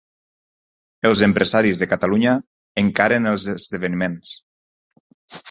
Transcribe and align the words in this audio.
Els 1.09 1.21
empresaris 1.27 1.81
de 1.83 1.87
Catalunya 1.91 2.33
encaren 2.85 3.33
els 3.33 3.47
esdeveniments. 3.55 4.35